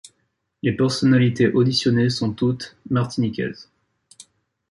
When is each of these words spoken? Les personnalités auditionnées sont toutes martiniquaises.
Les 0.63 0.71
personnalités 0.75 1.51
auditionnées 1.51 2.09
sont 2.09 2.33
toutes 2.33 2.75
martiniquaises. 2.89 3.69